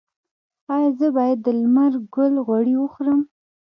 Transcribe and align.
ایا 0.73 0.89
زه 0.99 1.07
باید 1.17 1.39
د 1.45 1.47
لمر 1.61 1.93
ګل 2.15 2.33
غوړي 2.45 2.75
وخورم؟ 2.77 3.21